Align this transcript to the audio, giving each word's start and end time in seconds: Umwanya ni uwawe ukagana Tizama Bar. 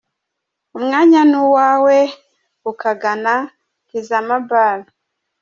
Umwanya 0.77 1.21
ni 1.29 1.37
uwawe 1.45 1.97
ukagana 2.71 3.33
Tizama 3.87 4.35
Bar. 4.49 4.79